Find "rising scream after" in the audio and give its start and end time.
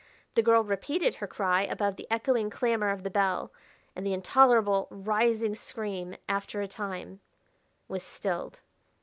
4.89-6.59